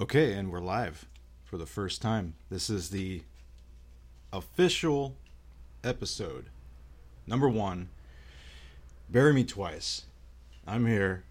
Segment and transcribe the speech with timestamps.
[0.00, 1.08] Okay, and we're live
[1.42, 2.34] for the first time.
[2.50, 3.22] This is the
[4.32, 5.16] official
[5.82, 6.50] episode,
[7.26, 7.88] number one.
[9.10, 10.04] Bury me twice.
[10.68, 11.24] I'm here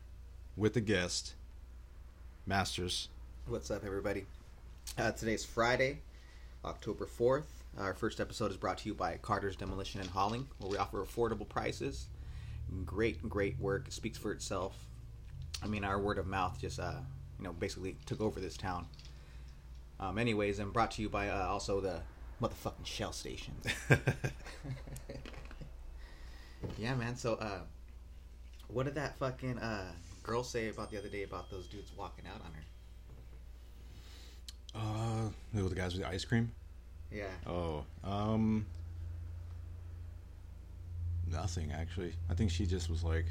[0.58, 1.33] with the guest,
[2.46, 3.08] Masters.
[3.46, 4.26] What's up, everybody?
[4.97, 5.99] Uh, today's Friday,
[6.65, 7.46] October 4th.
[7.78, 11.02] Our first episode is brought to you by Carter's Demolition and Hauling, where we offer
[11.06, 12.08] affordable prices.
[12.86, 13.88] Great, great work.
[13.88, 14.76] It speaks for itself.
[15.63, 16.95] I mean, our word of mouth just, uh,
[17.38, 18.88] you know, basically took over this town.
[20.00, 22.02] Um, anyways, and brought to you by uh, also the
[22.41, 23.54] motherfucking Shell Station.
[26.77, 27.16] yeah, man.
[27.16, 27.62] So, uh,
[28.68, 29.91] what did that fucking uh,
[30.23, 32.63] girl say about the other day about those dudes walking out on her?
[34.76, 36.52] uh, the guys with the ice cream?
[37.12, 37.26] Yeah.
[37.46, 38.66] Oh, um,
[41.32, 42.13] nothing actually.
[42.30, 43.26] I think she just was like,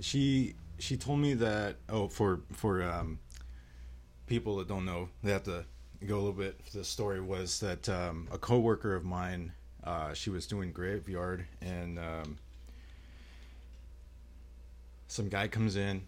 [0.00, 1.76] she she told me that.
[1.88, 3.18] Oh, for for um,
[4.26, 5.64] people that don't know, they have to
[6.06, 6.64] go a little bit.
[6.72, 9.52] The story was that um, a coworker of mine,
[9.84, 12.38] uh, she was doing graveyard, and um,
[15.08, 16.02] some guy comes in,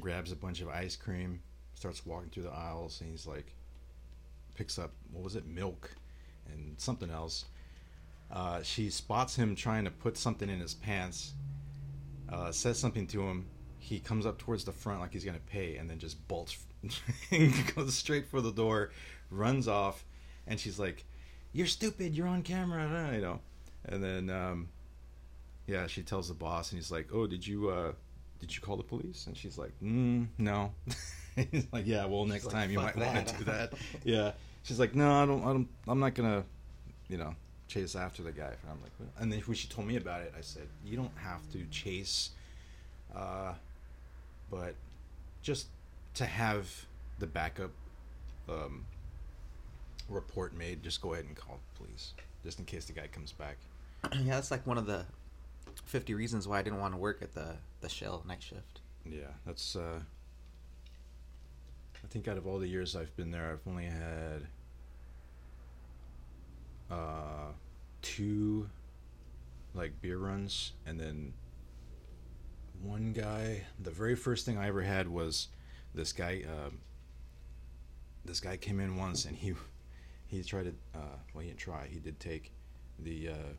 [0.00, 1.40] grabs a bunch of ice cream,
[1.74, 3.54] starts walking through the aisles, and he's like,
[4.54, 5.90] picks up what was it, milk,
[6.52, 7.44] and something else.
[8.32, 11.34] Uh, she spots him trying to put something in his pants.
[12.28, 13.46] Uh, says something to him.
[13.78, 16.56] He comes up towards the front like he's gonna pay, and then just bolts,
[17.76, 18.92] goes straight for the door,
[19.30, 20.04] runs off,
[20.46, 21.04] and she's like,
[21.52, 22.14] "You're stupid.
[22.14, 23.40] You're on camera." You know,
[23.84, 24.68] and then um,
[25.66, 27.92] yeah, she tells the boss, and he's like, "Oh, did you uh,
[28.40, 30.72] did you call the police?" And she's like, mm, "No."
[31.50, 34.80] he's like, "Yeah, well, next like, time you might want to do that." yeah, she's
[34.80, 35.42] like, "No, I don't.
[35.42, 35.68] I don't.
[35.86, 36.44] I'm not gonna,
[37.08, 37.34] you know,
[37.74, 40.32] chase after the guy." And I'm like, and then when she told me about it,
[40.36, 42.30] I said, "You don't have to chase,
[43.14, 43.54] uh,
[44.50, 44.74] but
[45.42, 45.66] just
[46.14, 46.86] to have
[47.18, 47.70] the backup
[48.48, 48.84] um,
[50.08, 53.32] report made, just go ahead and call the police, just in case the guy comes
[53.32, 53.56] back."
[54.12, 55.04] yeah, that's like one of the
[55.86, 58.80] 50 reasons why I didn't want to work at the, the Shell night shift.
[59.04, 59.76] Yeah, that's.
[59.76, 60.00] Uh,
[62.02, 64.46] I think out of all the years I've been there, I've only had
[66.90, 67.52] uh,
[68.04, 68.68] two
[69.74, 71.32] like beer runs, and then
[72.82, 73.62] one guy.
[73.82, 75.48] The very first thing I ever had was
[75.94, 76.44] this guy.
[76.46, 76.78] Um,
[78.24, 79.54] this guy came in once, and he
[80.26, 80.74] he tried to.
[80.94, 81.88] Uh, well, he didn't try.
[81.90, 82.52] He did take
[83.00, 83.52] the uh,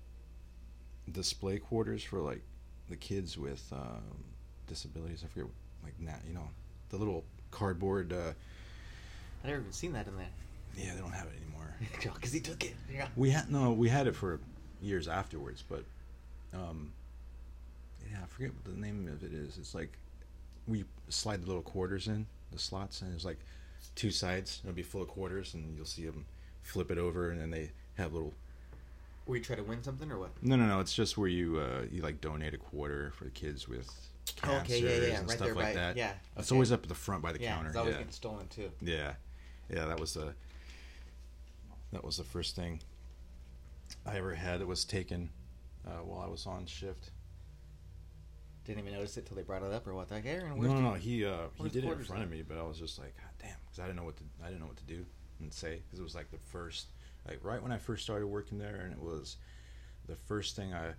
[1.11, 2.41] display quarters for like
[2.87, 4.23] the kids with um,
[4.67, 5.23] disabilities.
[5.25, 5.49] I forget,
[5.83, 6.47] like na you know,
[6.89, 8.13] the little cardboard.
[8.13, 8.33] Uh,
[9.43, 10.27] I never even seen that in there.
[10.77, 11.75] Yeah, they don't have it anymore.
[12.13, 12.73] Because he took it.
[12.93, 13.07] Yeah.
[13.15, 14.39] We had no, we had it for
[14.81, 15.83] years afterwards, but
[16.53, 16.91] um,
[18.09, 19.57] yeah, I forget what the name of it is.
[19.57, 19.91] It's like
[20.67, 23.39] we slide the little quarters in the slots, and there's like
[23.95, 24.61] two sides.
[24.63, 26.25] It'll be full of quarters, and you'll see them
[26.63, 28.33] flip it over, and then they have little.
[29.27, 30.29] We try to win something or what?
[30.41, 30.79] No, no, no.
[30.79, 33.89] It's just where you uh, you like donate a quarter for the kids with
[34.43, 35.97] Oh, cancers okay, yeah, yeah, and right stuff there like by- that.
[35.97, 37.69] yeah, It's always up at the front by the yeah, counter.
[37.69, 37.97] it's always yeah.
[37.99, 38.71] getting stolen too.
[38.81, 39.13] Yeah,
[39.69, 40.33] yeah, that was the
[41.95, 42.81] that was the first thing
[44.05, 45.29] I ever had that was taken
[45.87, 47.11] uh, while I was on shift.
[48.65, 50.09] Didn't even notice it till they brought it up or what?
[50.09, 50.93] Like, Aaron, No, where's no, no.
[50.93, 52.25] He uh, he did it in front at?
[52.25, 54.23] of me, but I was just like, God damn, because I didn't know what to
[54.43, 55.05] I didn't know what to do
[55.39, 56.87] and say because it was like the first
[57.27, 59.37] like right when I first started working there, and it was
[60.07, 60.93] the first thing I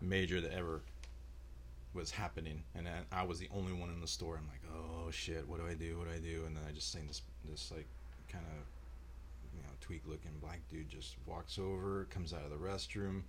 [0.00, 0.80] major that ever
[1.94, 4.38] was happening, and I was the only one in the store.
[4.38, 5.98] I'm like, oh shit, what do I do?
[5.98, 6.44] What do I do?
[6.46, 7.86] And then I just seen this this like
[8.30, 8.64] kind of
[9.82, 13.22] tweak looking black dude just walks over, comes out of the restroom.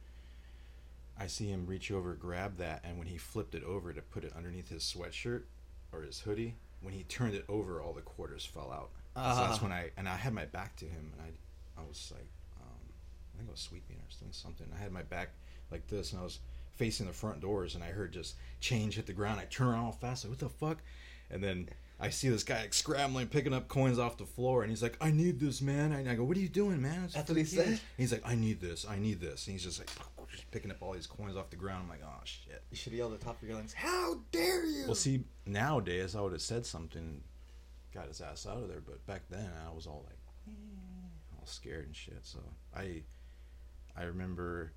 [1.19, 4.23] I see him reach over, grab that, and when he flipped it over to put
[4.23, 5.43] it underneath his sweatshirt
[5.91, 8.89] or his hoodie, when he turned it over, all the quarters fell out.
[9.15, 9.63] So that's Ah.
[9.63, 12.27] when I and I had my back to him, and I I was like,
[12.61, 12.79] um,
[13.33, 14.67] I think I was sweeping or doing something.
[14.75, 15.29] I had my back
[15.71, 16.39] like this, and I was
[16.77, 19.39] facing the front doors, and I heard just change hit the ground.
[19.39, 20.79] I turn around all fast, like what the fuck,
[21.29, 21.69] and then.
[21.99, 24.97] I see this guy like, scrambling, picking up coins off the floor, and he's like,
[24.99, 27.37] "I need this, man." And I go, "What are you doing, man?" It's That's what
[27.37, 27.79] he kids." said?
[27.97, 29.89] He's like, "I need this, I need this," and he's just like,
[30.31, 31.83] just picking up all these coins off the ground.
[31.83, 33.73] I'm like, "Oh shit." You should yell at the top of your lungs.
[33.73, 34.85] How dare you?
[34.85, 37.21] Well, see, nowadays I would have said something,
[37.93, 38.81] got his ass out of there.
[38.81, 40.17] But back then I was all like,
[40.49, 42.19] eh, all scared and shit.
[42.23, 42.39] So
[42.75, 43.03] I,
[43.95, 44.73] I remember,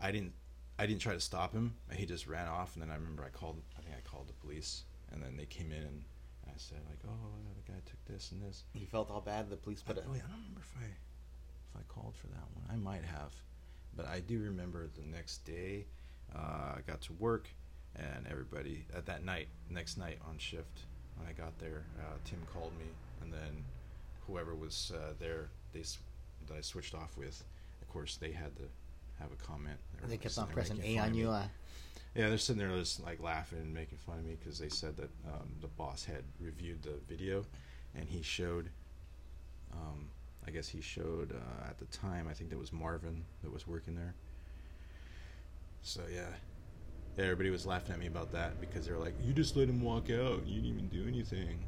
[0.00, 0.34] I didn't,
[0.78, 1.74] I didn't try to stop him.
[1.90, 3.60] He just ran off, and then I remember I called.
[3.76, 6.04] I think I called the police, and then they came in and
[6.48, 8.64] I said like, oh, the guy took this and this.
[8.74, 9.50] You felt all bad.
[9.50, 10.04] The police I, put it.
[10.06, 12.64] oh, I don't remember if I, if I called for that one.
[12.70, 13.32] I might have,
[13.96, 15.86] but I do remember the next day,
[16.34, 17.48] uh, I got to work,
[17.96, 20.80] and everybody at that night, next night on shift,
[21.16, 21.84] when I got there.
[22.00, 22.86] Uh, Tim called me,
[23.22, 23.64] and then
[24.26, 25.82] whoever was uh, there, they
[26.48, 27.42] that I switched off with.
[27.82, 28.62] Of course, they had to
[29.20, 29.78] have a comment.
[30.06, 31.34] They kept on pressing A on you.
[32.14, 34.96] Yeah, they're sitting there just like laughing and making fun of me because they said
[34.96, 37.44] that um, the boss had reviewed the video,
[37.94, 38.70] and he showed.
[39.72, 40.08] Um,
[40.46, 42.26] I guess he showed uh, at the time.
[42.28, 44.14] I think that was Marvin that was working there.
[45.82, 46.28] So yeah,
[47.22, 49.82] everybody was laughing at me about that because they were like, "You just let him
[49.82, 50.46] walk out.
[50.46, 51.64] You didn't even do anything."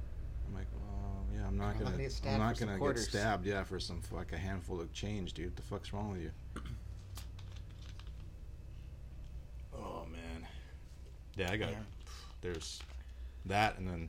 [0.49, 1.91] I'm like, "Oh yeah, I'm not I'm gonna.
[1.91, 3.47] gonna get stabbed I'm not gonna get stabbed.
[3.47, 5.47] Yeah, for some like a handful of change, dude.
[5.47, 6.31] What the fuck's wrong with you?"
[9.77, 10.47] oh man.
[11.37, 11.71] Yeah, I got.
[11.71, 11.77] Yeah.
[12.41, 12.81] There's
[13.47, 14.09] that, and then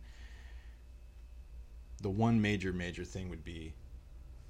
[2.01, 3.73] the one major major thing would be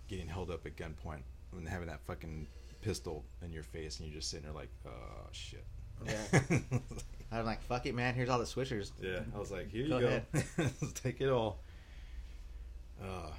[0.07, 1.21] getting held up at gunpoint
[1.57, 2.47] and having that fucking
[2.81, 5.65] pistol in your face, and you're just sitting there like, "Oh shit."
[6.05, 6.39] Yeah.
[7.31, 8.13] I'm like, fuck it, man.
[8.13, 8.91] Here's all the swishers.
[9.01, 10.21] Yeah, I was like, here Go you
[10.57, 10.69] go.
[10.95, 11.59] Take it all.
[13.01, 13.31] Uh,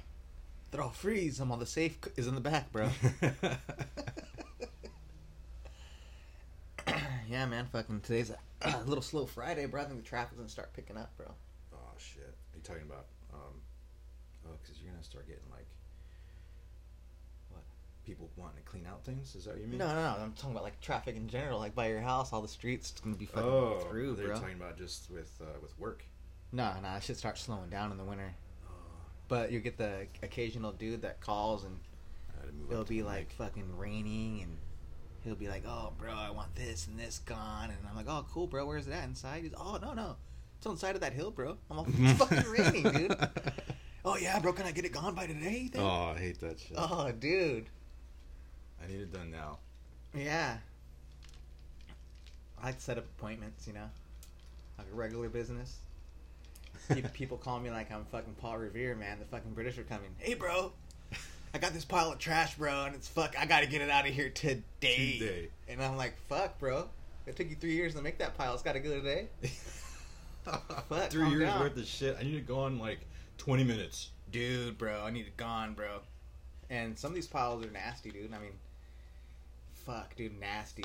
[0.71, 1.39] Throw freeze.
[1.39, 1.97] I'm on the safe.
[2.17, 2.89] Is in the back, bro.
[7.33, 7.65] yeah, man.
[7.71, 8.31] Fucking today's
[8.61, 9.81] a, little slow Friday, bro.
[9.81, 11.27] I think the traffic's gonna start picking up, bro.
[11.73, 12.23] oh shit!
[12.23, 13.05] Are you talking about?
[13.33, 13.55] Um,
[14.47, 15.65] oh, because you're gonna start getting like
[17.49, 17.63] What?
[18.05, 19.35] people wanting to clean out things.
[19.35, 19.79] Is that what you mean?
[19.79, 20.15] No, no, no.
[20.23, 21.59] I'm talking about like traffic in general.
[21.59, 24.35] Like by your house, all the streets it's gonna be fucking Oh, through, they're bro.
[24.39, 26.03] talking about just with uh, with work.
[26.51, 26.93] No, no.
[26.95, 28.31] It should start slowing down in the winter.
[28.67, 28.71] Oh,
[29.27, 31.79] But you get the occasional dude that calls and
[32.37, 34.57] I had to move it'll be like fucking raining and
[35.23, 38.25] he'll be like, "Oh, bro, I want this and this gone," and I'm like, "Oh,
[38.31, 38.65] cool, bro.
[38.65, 40.15] Where's that inside?" He's, "Oh, no, no,
[40.57, 43.15] it's on the side of that hill, bro." I'm like, "It's fucking raining, dude."
[44.05, 44.51] Oh yeah, bro.
[44.51, 45.71] Can I get it gone by today?
[45.77, 46.75] Oh, I hate that shit.
[46.77, 47.67] Oh, dude.
[48.83, 49.59] I need it done now.
[50.13, 50.57] Yeah.
[52.61, 53.89] I like to set up appointments, you know,
[54.77, 55.77] like a regular business.
[57.13, 59.19] People call me like I'm fucking Paul Revere, man.
[59.19, 60.09] The fucking British are coming.
[60.17, 60.73] Hey, bro.
[61.53, 63.35] I got this pile of trash, bro, and it's fuck.
[63.39, 64.63] I gotta get it out of here today.
[65.19, 65.47] Today.
[65.67, 66.87] And I'm like, fuck, bro.
[67.27, 68.53] It took you three years to make that pile.
[68.53, 69.27] It's gotta go today.
[70.43, 71.61] Fuck, Three years down.
[71.61, 72.17] worth of shit.
[72.19, 72.99] I need to go on like
[73.37, 74.09] 20 minutes.
[74.29, 75.99] Dude, bro, I need it gone, bro.
[76.69, 78.33] And some of these piles are nasty, dude.
[78.33, 78.51] I mean,
[79.85, 80.83] fuck, dude, nasty,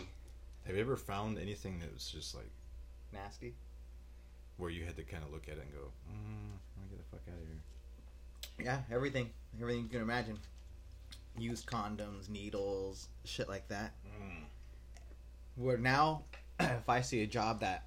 [0.64, 2.48] Have you ever found anything that was just like
[3.12, 3.54] nasty.
[4.58, 6.98] where you had to kind of look at it and go, mm, "Let me get
[6.98, 8.64] the fuck out of here"?
[8.64, 9.30] Yeah, everything,
[9.60, 10.38] everything you can imagine.
[11.38, 13.92] Used condoms, needles, shit like that.
[14.06, 14.44] Mm.
[15.56, 16.22] Where now,
[16.60, 17.84] if I see a job that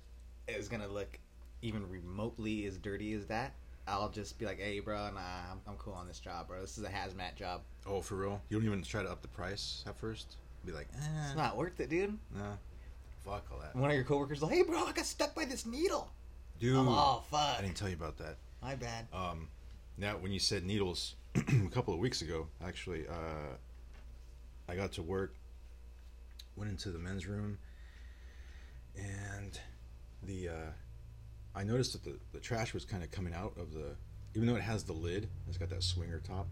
[0.47, 1.19] is gonna look
[1.61, 3.53] even remotely as dirty as that,
[3.87, 5.19] I'll just be like, "Hey, bro, nah,
[5.51, 6.61] I'm, I'm cool on this job, bro.
[6.61, 7.61] This is a hazmat job.
[7.85, 8.41] Oh, for real?
[8.49, 10.35] You don't even try to up the price at first?
[10.65, 12.55] Be like, eh, It's not worth it, dude." nah,
[13.25, 15.65] fuck all that, One of your coworkers like, "Hey, bro, I got stuck by this
[15.65, 16.09] needle."
[16.59, 16.77] dude.
[16.77, 17.57] I'm all fuck.
[17.57, 18.37] I didn't tell you about that.
[18.61, 19.07] My bad.
[19.11, 19.47] Um,
[19.97, 23.55] now when you said needles, a couple of weeks ago, actually, uh,
[24.67, 25.33] I got to work,
[26.57, 27.57] went into the men's room,
[28.97, 29.57] and
[30.23, 30.71] the uh,
[31.55, 33.95] I noticed that the, the trash was kind of coming out of the,
[34.35, 36.47] even though it has the lid, it's got that swinger top.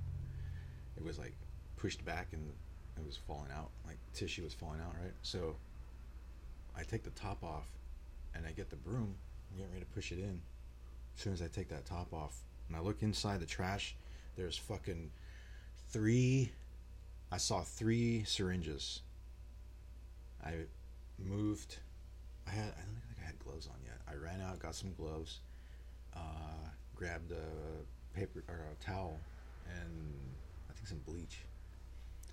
[0.95, 1.33] It was like
[1.75, 2.51] pushed back and
[2.97, 5.13] it was falling out, like tissue was falling out, right?
[5.23, 5.57] So
[6.77, 7.67] I take the top off,
[8.33, 9.15] and I get the broom,
[9.57, 10.39] getting ready to push it in.
[11.15, 12.37] As soon as I take that top off,
[12.69, 13.95] and I look inside the trash,
[14.39, 15.11] there's fucking
[15.89, 16.51] three.
[17.31, 19.01] I saw three syringes.
[20.43, 20.53] I
[21.17, 21.77] moved.
[22.47, 22.63] I had.
[22.63, 23.97] I don't think I had gloves on yet.
[24.09, 25.41] I ran out, got some gloves,
[26.15, 29.19] uh, grabbed a paper or a towel,
[29.67, 30.13] and
[30.69, 31.39] I think some bleach.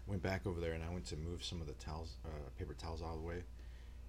[0.06, 2.74] Went back over there, and I went to move some of the towels, uh, paper
[2.74, 3.42] towels out of the way,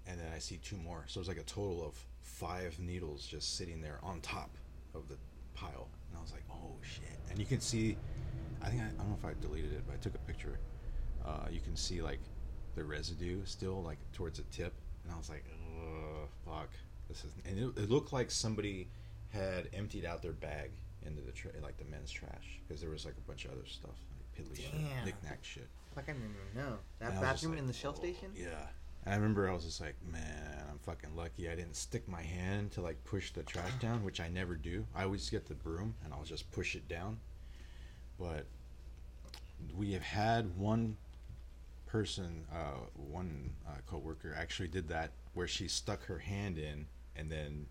[0.05, 1.03] and then I see two more.
[1.07, 4.51] So it's like a total of five needles just sitting there on top
[4.93, 5.15] of the
[5.55, 7.97] pile, and I was like, "Oh shit!" And you can see,
[8.61, 10.59] I think I, I don't know if I deleted it, but I took a picture.
[11.25, 12.19] Uh, you can see like
[12.75, 14.73] the residue still like towards the tip,
[15.03, 15.43] and I was like,
[15.79, 16.69] "Ugh, fuck,
[17.07, 18.87] this is." And it, it looked like somebody
[19.29, 20.71] had emptied out their bag
[21.05, 23.65] into the tra- like the men's trash because there was like a bunch of other
[23.65, 24.73] stuff, like piddly shit,
[25.05, 25.67] knick-knack shit.
[25.93, 27.93] Fuck, I didn't even know that And I was just bathroom like, in the Shell
[27.95, 28.31] "Oh, station.
[28.35, 28.47] Yeah.
[29.07, 32.71] I remember I was just like, man, I'm fucking lucky I didn't stick my hand
[32.71, 34.85] to like push the trash down, which I never do.
[34.95, 37.17] I always get the broom and I'll just push it down.
[38.19, 38.45] But
[39.75, 40.97] we have had one
[41.85, 46.85] person, uh, one uh, coworker actually did that where she stuck her hand in
[47.15, 47.65] and then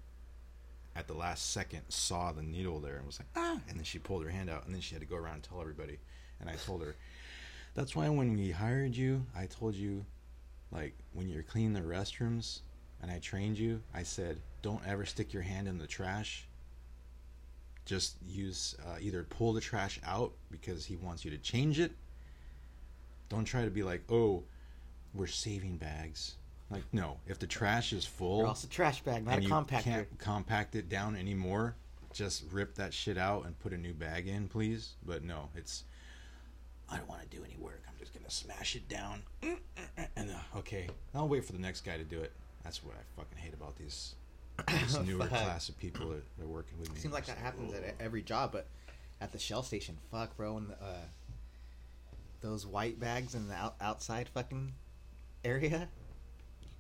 [0.94, 3.98] at the last second saw the needle there and was like, ah, and then she
[3.98, 5.98] pulled her hand out and then she had to go around and tell everybody.
[6.40, 6.96] And I told her,
[7.74, 10.06] that's why when we hired you, I told you,
[10.70, 12.60] like, when you're cleaning the restrooms
[13.02, 16.46] and I trained you, I said, don't ever stick your hand in the trash
[17.86, 21.92] just use uh, either pull the trash out because he wants you to change it.
[23.28, 24.42] Don't try to be like, oh,
[25.14, 26.34] we're saving bags.
[26.68, 29.46] Like, no, if the trash is full Or else a trash bag, not and a
[29.46, 29.82] you compactor.
[29.82, 31.76] can't compact it down anymore,
[32.12, 34.94] just rip that shit out and put a new bag in, please.
[35.04, 35.84] But no, it's
[36.90, 37.82] I don't want to do any work.
[37.88, 39.22] I'm just gonna smash it down,
[40.16, 42.32] and uh, okay, I'll wait for the next guy to do it.
[42.64, 44.14] That's what I fucking hate about these
[44.68, 46.96] this newer class of people that are working with me.
[46.96, 48.66] It Seems like that happens at "Oh." every job, but
[49.20, 50.96] at the Shell station, fuck, bro, and the, uh,
[52.40, 54.72] those white bags in the out- outside fucking
[55.44, 55.88] area.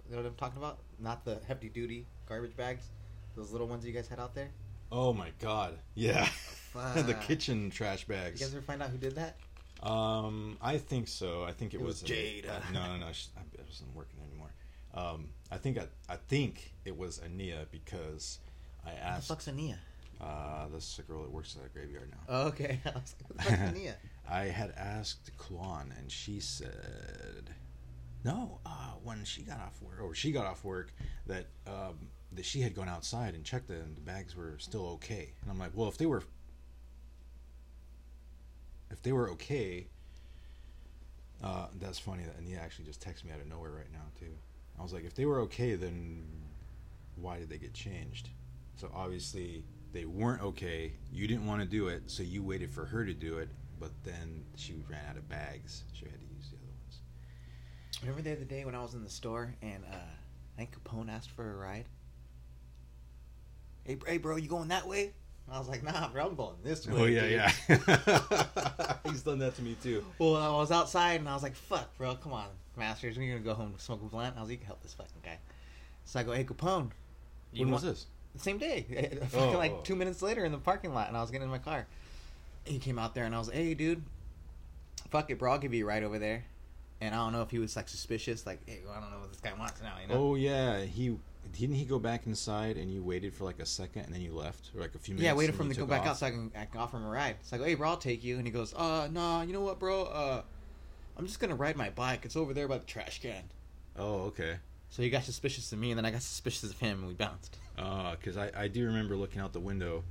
[0.08, 0.78] You know what I'm talking about?
[1.00, 2.86] Not the hefty duty garbage bags.
[3.34, 4.50] Those little ones you guys had out there.
[4.92, 6.28] Oh my god, yeah,
[6.74, 8.40] the kitchen trash bags.
[8.40, 9.36] You guys ever find out who did that?
[9.82, 11.44] Um, I think so.
[11.44, 12.46] I think it, It was was, Jade.
[12.46, 13.12] uh, no, no, no.
[13.12, 14.50] She, I wasn't working there anymore.
[14.94, 18.38] Um, I think I, I think it was Ania because
[18.84, 19.28] I What the asked.
[19.28, 19.76] fuck's Ania?
[20.20, 22.16] Uh, this is a girl that works at the graveyard now.
[22.28, 22.80] Oh, okay.
[22.86, 23.94] I was like, what the fuck's Ania?
[24.28, 27.50] I had asked Kwan, and she said,
[28.24, 30.92] "No, uh, when she got off work, or she got off work,
[31.26, 34.86] that um, that she had gone outside and checked it, and the bags were still
[34.94, 36.22] okay." And I'm like, "Well, if they were,
[38.90, 39.88] if they were okay,
[41.42, 44.32] uh, that's funny." That Ania actually just texted me out of nowhere right now too.
[44.78, 46.24] I was like, "If they were okay, then
[47.16, 48.30] why did they get changed?"
[48.76, 50.92] So obviously they weren't okay.
[51.10, 53.48] You didn't want to do it, so you waited for her to do it.
[53.78, 55.84] But then she ran out of bags.
[55.92, 57.00] She had to use the other ones.
[58.00, 61.10] Remember the other day when I was in the store and uh, I think Capone
[61.10, 61.84] asked for a ride?
[63.84, 65.12] Hey, hey, bro, you going that way?
[65.50, 67.00] I was like, nah, bro, I'm going this oh, way.
[67.00, 68.94] Oh yeah, dude." yeah.
[69.10, 70.04] He's done that to me too.
[70.18, 73.40] Well, I was outside and I was like, fuck, bro, come on, Masters, we're gonna
[73.40, 74.36] go home and smoke a blunt.
[74.36, 75.38] I was like, you can help this fucking guy.
[76.04, 76.90] So I go, hey, Capone.
[77.52, 78.06] you When was want- this?
[78.34, 79.18] The same day.
[79.34, 79.80] Oh, like oh.
[79.82, 81.86] two minutes later in the parking lot and I was getting in my car.
[82.64, 84.02] He came out there and I was like, hey, dude,
[85.10, 86.44] fuck it, bro, I'll give you a ride over there.
[87.00, 89.20] And I don't know if he was like suspicious, like, hey, well, I don't know
[89.20, 90.14] what this guy wants now, you know?
[90.14, 91.16] Oh yeah, he
[91.58, 94.32] didn't he go back inside and you waited for like a second and then you
[94.32, 95.24] left or like a few minutes.
[95.24, 96.08] Yeah, I waited for him to go took back off?
[96.08, 97.36] out so I can, I can offer him a ride.
[97.42, 98.36] So I go, hey, bro, I'll take you.
[98.36, 100.04] And he goes, uh, nah, you know what, bro?
[100.04, 100.42] Uh,
[101.16, 102.24] I'm just going to ride my bike.
[102.24, 103.44] It's over there by the trash can.
[103.98, 104.56] Oh okay.
[104.90, 107.14] So he got suspicious of me, and then I got suspicious of him, and we
[107.14, 107.56] bounced.
[107.78, 110.02] Uh, because I, I do remember looking out the window,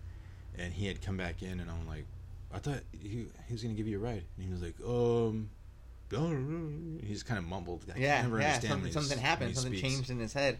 [0.56, 2.06] and he had come back in, and I'm like,
[2.54, 5.50] I thought he, he was gonna give you a ride, and he was like, um,
[6.12, 7.84] he just kind of mumbled.
[7.94, 8.46] I yeah, never yeah.
[8.46, 9.56] understand Something, something happened.
[9.56, 9.94] Something speaks.
[9.94, 10.60] changed in his head.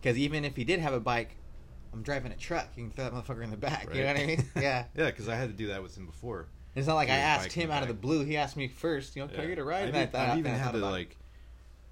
[0.00, 1.36] Because even if he did have a bike,
[1.92, 2.68] I'm driving a truck.
[2.76, 3.88] You can throw that motherfucker in the back.
[3.94, 4.44] You know what I mean?
[4.56, 4.84] Yeah.
[4.96, 6.46] yeah, because I had to do that with him before.
[6.74, 8.24] It's not like I asked him out of the blue.
[8.24, 9.16] He asked me first.
[9.16, 9.88] You know, can I get a ride?
[9.88, 11.16] I've, And I e- I've even had to like,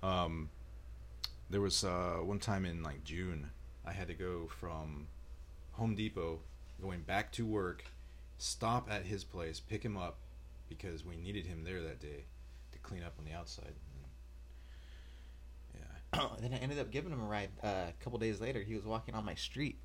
[0.03, 0.50] um,
[1.50, 3.50] there was uh, one time in like June,
[3.85, 5.09] I had to go from
[5.73, 6.41] Home Depot,
[6.81, 7.85] going back to work,
[8.38, 10.19] stop at his place, pick him up,
[10.69, 12.25] because we needed him there that day
[12.73, 13.73] to clean up on the outside.
[16.15, 16.27] Yeah.
[16.41, 18.62] then I ended up giving him a ride uh, a couple days later.
[18.62, 19.79] He was walking on my street,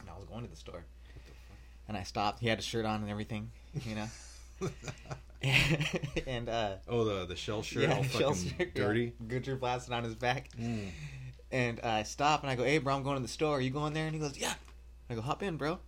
[0.00, 0.84] and I was going to the store.
[1.88, 2.40] And I stopped.
[2.40, 3.50] He had a shirt on and everything,
[3.86, 4.08] you know.
[6.26, 8.82] and uh, oh, the the shell shirt, all the fucking shell shirt, yeah.
[8.82, 9.12] dirty.
[9.26, 10.50] Gucci blasted on his back.
[10.58, 10.88] Mm.
[11.50, 13.56] And I stop and I go, "Hey, bro, I'm going to the store.
[13.56, 14.54] Are you going there?" And he goes, "Yeah."
[15.08, 15.78] I go, "Hop in, bro."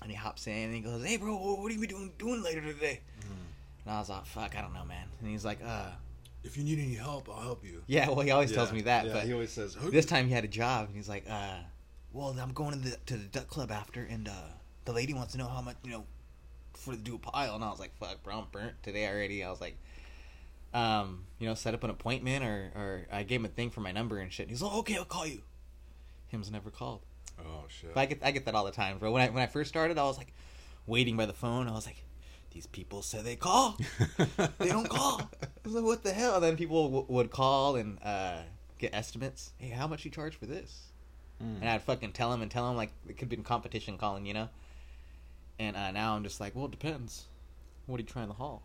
[0.00, 2.62] And he hops in and he goes, "Hey, bro, what are you doing doing later
[2.62, 3.00] today?"
[3.84, 5.90] And I was like, "Fuck, I don't know, man." And he's like, "Uh,
[6.42, 7.82] If you need any help, I'll help you.
[7.86, 10.32] yeah." Well, he always tells me that, yeah, but he always says, this time he
[10.32, 11.58] had a job and he's like, uh,
[12.12, 14.32] well, I'm going to the to the duck club after, and uh,
[14.84, 16.04] the lady wants to know how much you know
[16.72, 19.44] for to do a pile, and I was like, fuck, bro, I'm burnt today already.
[19.44, 19.76] I was like,
[20.72, 23.80] um, you know, set up an appointment, or or I gave him a thing for
[23.80, 24.44] my number and shit.
[24.44, 25.42] And he's like, okay, I'll call you.
[26.28, 27.00] Him's never called.
[27.38, 29.10] "Oh shit." But I get I get that all the time, bro.
[29.12, 30.32] When I when I first started, I was like
[30.86, 31.68] waiting by the phone.
[31.68, 32.02] I was like,
[32.50, 33.78] these people say they call,
[34.58, 35.20] they don't call.
[35.42, 36.36] I was like, what the hell?
[36.36, 38.38] And then people w- would call and uh,
[38.78, 39.52] get estimates.
[39.58, 40.90] Hey, how much you charge for this?
[41.42, 41.60] Mm.
[41.60, 44.26] And I'd fucking tell them and tell them like it could be in competition calling,
[44.26, 44.48] you know.
[45.58, 47.26] And uh, now I'm just like, well, it depends.
[47.86, 48.62] What are you trying to haul?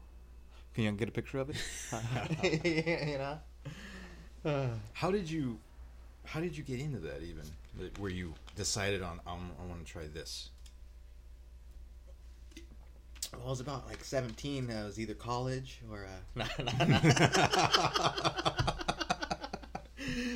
[0.74, 1.58] Can you get a picture of it?
[3.08, 3.40] you know.
[4.46, 5.60] Uh, How did you,
[6.26, 7.44] how did you get into that even?
[8.00, 10.50] Where you decided on, um, I want to try this.
[13.46, 14.72] Well, I was about like 17.
[14.72, 17.00] I was either college or uh, no, no, no.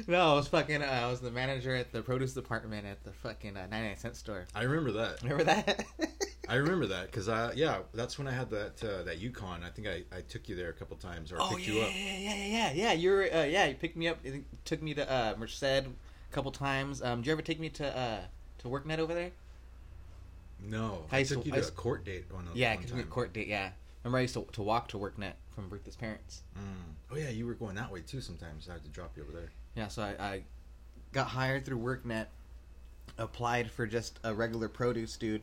[0.08, 0.84] no, I was fucking.
[0.84, 4.16] Uh, I was the manager at the produce department at the fucking uh, 99 cent
[4.16, 4.46] store.
[4.54, 5.24] I remember that.
[5.24, 5.86] Remember that?
[6.50, 9.64] I remember that because I, yeah, that's when I had that uh, that Yukon.
[9.64, 11.82] I think I, I took you there a couple times or oh picked yeah, you
[11.82, 11.90] up.
[11.92, 12.92] yeah, yeah, yeah, yeah, yeah.
[12.92, 13.66] You're uh, yeah.
[13.66, 14.24] You picked me up.
[14.24, 15.84] you Took me to uh, Merced a
[16.32, 17.02] couple times.
[17.02, 18.20] Um, did you ever take me to uh,
[18.60, 19.32] to WorkNet over there?
[20.62, 22.78] No, I I, used took to- you to a court date on a Yeah, one
[22.78, 23.48] because we had court date.
[23.48, 23.72] Yeah,
[24.04, 26.42] remember I used to, to walk to WorkNet from Bertha's parents.
[26.58, 26.62] Mm.
[27.12, 28.22] Oh yeah, you were going that way too.
[28.22, 29.52] Sometimes I had to drop you over there.
[29.76, 30.44] Yeah, so I, I
[31.14, 32.28] got hired through WorkNet,
[33.18, 35.42] applied for just a regular produce dude,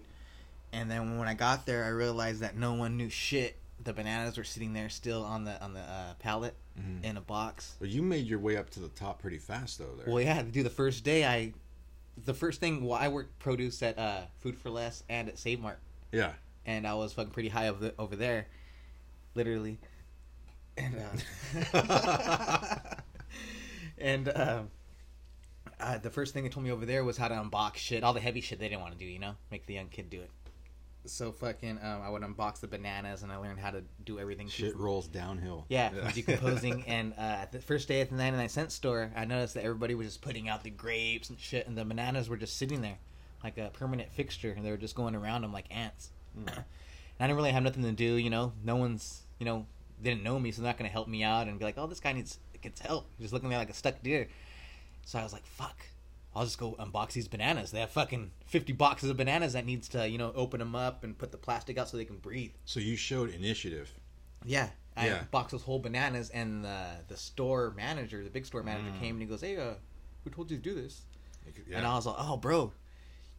[0.72, 3.56] and then when I got there, I realized that no one knew shit.
[3.82, 7.04] The bananas were sitting there still on the on the uh, pallet Mhm.
[7.04, 7.74] in a box.
[7.78, 9.94] But you made your way up to the top pretty fast though.
[9.96, 10.06] There.
[10.12, 11.52] Well, yeah, to do the first day, I
[12.24, 12.84] the first thing.
[12.84, 15.78] Well, I worked produce at uh, Food for Less and at Save Mart,
[16.12, 16.32] Yeah.
[16.64, 18.46] and I was fucking pretty high over, over there,
[19.34, 19.78] literally.
[20.76, 20.94] And
[21.72, 22.76] uh,
[23.98, 24.70] and um,
[25.80, 28.12] uh, the first thing they told me over there was how to unbox shit, all
[28.12, 30.20] the heavy shit they didn't want to do, you know, make the young kid do
[30.20, 30.30] it.
[31.10, 34.48] So fucking, um, I would unbox the bananas, and I learned how to do everything.
[34.48, 35.64] Shit rolls downhill.
[35.68, 36.82] Yeah, from decomposing.
[36.86, 39.94] and uh, at the first day at the 99 cent store, I noticed that everybody
[39.94, 42.98] was just putting out the grapes and shit, and the bananas were just sitting there
[43.42, 46.10] like a permanent fixture, and they were just going around them like ants.
[46.38, 46.48] Mm.
[46.56, 46.64] and
[47.20, 48.52] I didn't really have nothing to do, you know.
[48.64, 49.66] No one's, you know,
[50.02, 51.86] didn't know me, so they're not going to help me out and be like, oh,
[51.86, 53.06] this guy needs gets help.
[53.16, 54.28] He's just looking at me like a stuck deer.
[55.04, 55.76] So I was like, fuck.
[56.36, 57.70] I'll just go unbox these bananas.
[57.70, 61.02] They have fucking 50 boxes of bananas that needs to, you know, open them up
[61.02, 62.52] and put the plastic out so they can breathe.
[62.66, 63.90] So you showed initiative.
[64.44, 64.68] Yeah.
[64.98, 65.24] I Yeah.
[65.30, 69.00] boxed those whole bananas, and the the store manager, the big store manager, Mm.
[69.00, 69.74] came and he goes, "Hey, uh,
[70.24, 71.02] who told you to do this?"
[71.68, 71.78] Yeah.
[71.78, 72.72] And I was like, "Oh, bro,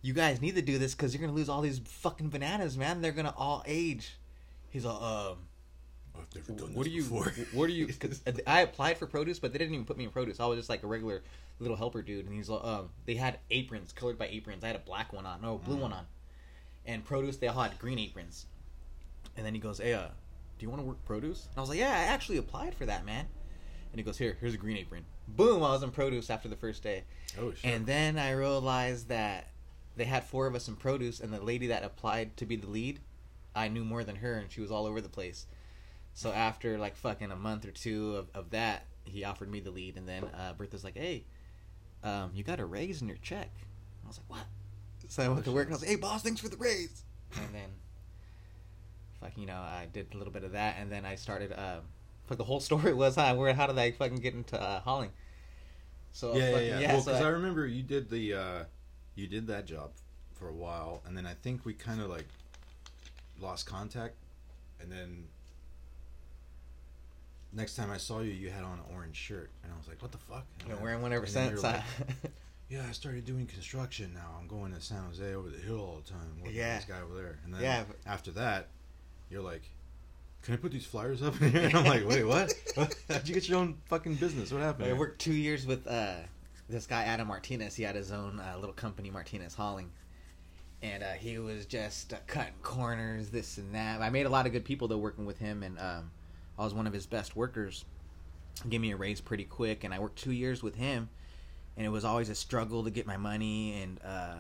[0.02, 3.02] you guys need to do this because you're gonna lose all these fucking bananas, man.
[3.02, 4.18] They're gonna all age."
[4.70, 5.48] He's like, "Um,
[6.20, 7.04] I've never done what do you?
[7.04, 7.32] before.
[7.54, 10.10] What do you?" Cause I applied for produce, but they didn't even put me in
[10.12, 10.40] produce.
[10.40, 11.24] I was just like a regular
[11.60, 14.64] little helper dude, and he's like, "Um, they had aprons colored by aprons.
[14.64, 15.82] I had a black one on, no, a blue Mm.
[15.82, 16.06] one on,
[16.86, 18.46] and produce they all had green aprons."
[19.36, 21.70] And then he goes, "Hey, uh, do you want to work produce?" And I was
[21.70, 23.28] like, "Yeah, I actually applied for that, man."
[23.92, 25.64] And he goes, "Here, here's a green apron." Boom!
[25.64, 27.04] I was in produce after the first day.
[27.40, 27.66] oh shit.
[27.66, 29.50] And then I realized that
[29.96, 32.68] they had four of us in produce, and the lady that applied to be the
[32.68, 33.00] lead,
[33.56, 35.48] I knew more than her, and she was all over the place.
[36.18, 39.70] So after like fucking a month or two of, of that, he offered me the
[39.70, 41.26] lead, and then uh, Bertha's like, "Hey,
[42.04, 43.52] um, you got a raise in your check."
[44.04, 44.48] I was like, "What?"
[45.10, 47.04] So I went to work, and I was like, "Hey, boss, thanks for the raise."
[47.36, 47.70] And then,
[49.22, 51.54] fucking, you know, I did a little bit of that, and then I started.
[51.54, 51.82] Um,
[52.32, 53.36] like the whole story was, huh?
[53.36, 55.12] Where how did I fucking get into uh, hauling?
[56.14, 56.94] So yeah, yeah, fucking- yeah.
[56.94, 58.64] well, so because I- I remember you did the, uh,
[59.14, 59.92] you did that job
[60.34, 62.26] for a while, and then I think we kind of like
[63.40, 64.16] lost contact,
[64.82, 65.26] and then
[67.58, 70.02] next time I saw you, you had on an orange shirt, and I was like,
[70.02, 71.62] "What the fuck?" I've And been wearing one ever since.
[71.64, 71.82] like,
[72.70, 74.36] yeah, I started doing construction now.
[74.40, 76.38] I'm going to San Jose over the hill all the time.
[76.40, 76.76] Working Yeah.
[76.78, 78.70] with this guy over there, and then Yeah, but- after that,
[79.30, 79.64] you're like.
[80.44, 81.64] Can I put these flyers up in here?
[81.64, 82.54] And I'm like, wait, what?
[82.76, 82.96] What?
[83.10, 84.52] How'd you get your own fucking business?
[84.54, 84.88] What happened?
[84.88, 86.14] I worked two years with uh,
[86.70, 87.76] this guy Adam Martinez.
[87.76, 89.90] He had his own uh, little company, Martinez Hauling,
[90.84, 94.00] and uh, he was just uh, cutting corners, this and that.
[94.02, 96.12] I made a lot of good people though working with him, and um,
[96.58, 97.86] I was one of his best workers.
[98.64, 101.10] He gave me a raise pretty quick, and I worked two years with him.
[101.76, 104.36] And it was always a struggle to get my money, and uh,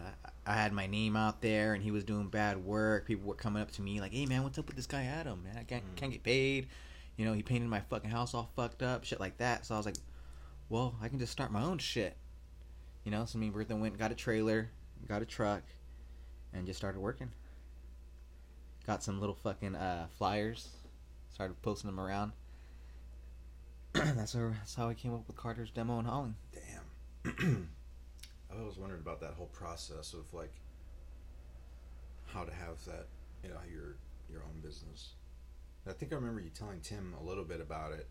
[0.48, 3.06] I had my name out there, and he was doing bad work.
[3.06, 5.44] People were coming up to me like, "Hey, man, what's up with this guy Adam?
[5.44, 5.96] Man, I can't Mm.
[5.98, 6.68] can't get paid."
[7.16, 9.68] You know, he painted my fucking house all fucked up, shit like that.
[9.68, 9.98] So I was like,
[10.70, 12.18] well, I can just start my own shit.
[13.04, 14.70] You know, so me and Bertha went and got a trailer,
[15.08, 15.62] got a truck,
[16.54, 17.30] and just started working.
[18.86, 20.70] Got some little fucking uh, flyers,
[21.38, 22.32] started posting them around.
[23.94, 26.34] that's, how, that's how I came up with Carter's demo and hauling.
[26.52, 27.70] Damn.
[28.52, 30.52] I always wondered about that whole process of like
[32.26, 33.06] how to have that,
[33.44, 33.98] you know, your
[34.32, 35.10] your own business.
[35.88, 38.08] I think I remember you telling Tim a little bit about it.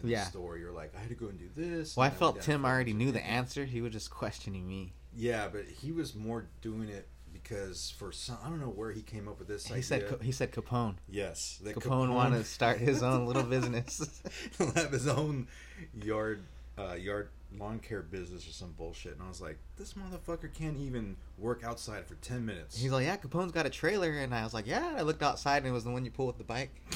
[0.00, 0.22] In Yeah.
[0.22, 1.96] the store, you're like, I had to go and do this.
[1.96, 3.64] Well, I and then we felt Tim already knew the answer.
[3.64, 4.92] He was just questioning me.
[5.12, 7.08] Yeah, but he was more doing it
[7.42, 9.66] because for some, I don't know where he came up with this.
[9.66, 9.82] He idea.
[9.82, 10.96] said he said Capone.
[11.08, 14.22] yes, that Capone wanted to start his own little business.
[14.58, 15.48] He'll have his own
[15.94, 16.42] yard
[16.78, 19.14] uh, yard lawn care business or some bullshit.
[19.14, 22.80] And I was like, this motherfucker can't even work outside for ten minutes.
[22.80, 24.94] He's like, yeah, Capone's got a trailer, and I was like, yeah.
[24.96, 26.70] I looked outside, and it was the one you pull with the bike.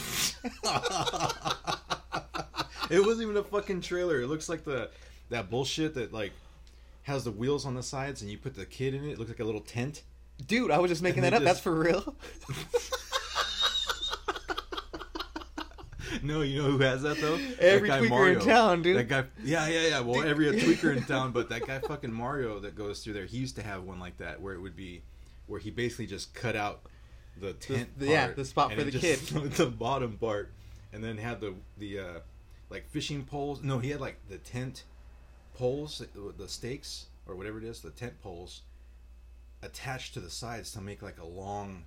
[2.90, 4.20] it wasn't even a fucking trailer.
[4.20, 4.90] It looks like the
[5.30, 6.32] that bullshit that like
[7.04, 9.12] has the wheels on the sides and you put the kid in it.
[9.12, 10.02] It looks like a little tent.
[10.46, 11.42] Dude, I was just making that up.
[11.42, 12.14] That's for real.
[16.22, 17.38] No, you know who has that though?
[17.58, 18.96] Every that guy tweaker in town, dude.
[18.96, 20.00] That guy, yeah, yeah, yeah.
[20.00, 23.36] Well, every tweaker in town, but that guy fucking Mario that goes through there, he
[23.38, 25.02] used to have one like that where it would be,
[25.46, 26.80] where he basically just cut out
[27.40, 29.52] the tent, the- yeah, the spot for the just- kid.
[29.52, 30.50] the bottom part,
[30.92, 32.18] and then had the the uh,
[32.70, 33.62] like fishing poles.
[33.62, 34.84] No, he had like the tent
[35.54, 38.62] poles, the stakes or whatever it is, the tent poles
[39.64, 41.84] attached to the sides to make like a long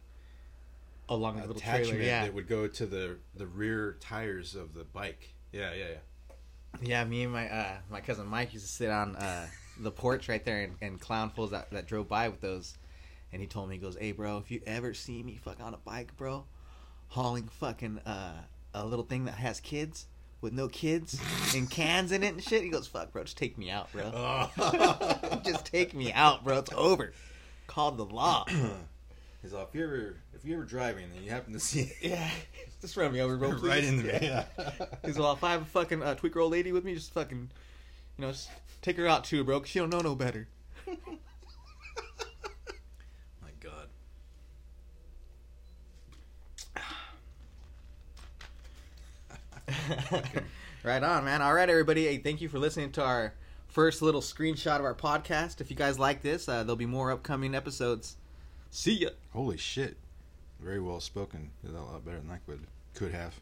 [1.10, 2.26] Along the little attachment trailer, yeah.
[2.26, 5.34] that would go to the the rear tires of the bike.
[5.54, 6.00] Yeah, yeah, yeah.
[6.82, 9.48] Yeah, me and my uh, my cousin Mike used to sit on uh,
[9.80, 12.78] the porch right there and, and clown fools that, that drove by with those.
[13.32, 15.74] And he told me, he goes, "Hey, bro, if you ever see me fuck on
[15.74, 16.44] a bike, bro,
[17.08, 18.42] hauling fucking uh,
[18.74, 20.08] a little thing that has kids
[20.42, 21.20] with no kids
[21.56, 24.50] and cans in it and shit, he goes, fuck, bro, just take me out, bro.
[25.46, 26.60] just take me out, bro.
[26.60, 27.14] It's over.
[27.78, 28.44] Called the law.
[29.44, 32.28] He's like, if you ever if you ever driving and you happen to see yeah,
[32.82, 33.52] just run me over, bro.
[33.60, 33.70] Please.
[33.70, 34.46] right in the yeah.
[35.06, 37.14] He's like, well, if I have a fucking uh, tweaker old lady with me, just
[37.14, 37.52] fucking,
[38.18, 38.50] you know, just
[38.82, 39.60] take her out too, bro.
[39.60, 40.48] 'cause she don't know no better.
[40.88, 40.96] My
[43.60, 43.90] God.
[50.84, 51.44] right on, man.
[51.44, 52.06] All right, everybody.
[52.06, 53.36] Hey, thank you for listening to our
[53.68, 55.62] first little screenshot of our podcast.
[55.62, 58.18] If you guys like this, uh, there'll be more upcoming episodes.
[58.72, 59.10] See ya.
[59.34, 59.98] Holy shit.
[60.60, 61.52] Very well spoken.
[61.64, 62.62] Did a lot better than I could
[62.94, 63.36] could have.